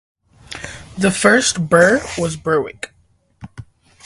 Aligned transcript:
The 0.97 1.11
first 1.11 1.69
burgh 1.69 2.01
was 2.17 2.35
Berwick. 2.35 2.95